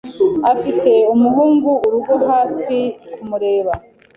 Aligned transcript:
Afite 0.51 0.91
umuhungu-urugo-hafi 1.13 2.79
kumureba. 3.13 3.73